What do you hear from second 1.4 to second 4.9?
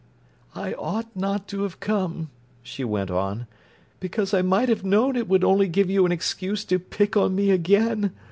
to have come," she went on, "because I might have